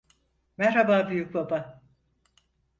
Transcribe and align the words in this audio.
Merhaba 0.57 1.09
büyükbaba. 1.09 1.81